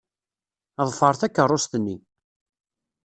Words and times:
Ḍfer 0.87 1.13
takeṛṛust-nni. 1.19 1.95